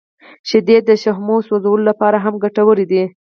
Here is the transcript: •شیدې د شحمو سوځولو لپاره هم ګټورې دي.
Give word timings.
•شیدې 0.49 0.77
د 0.89 0.91
شحمو 1.03 1.37
سوځولو 1.47 1.85
لپاره 1.89 2.17
هم 2.25 2.35
ګټورې 2.43 2.85
دي. 2.91 3.03